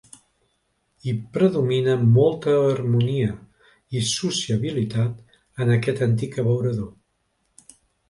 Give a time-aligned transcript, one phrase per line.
[1.03, 3.37] Hi predomina molta harmonia
[3.99, 6.93] i sociabilitat en aquest antic abeurador.